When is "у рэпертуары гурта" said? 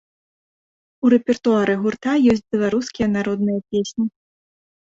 1.03-2.13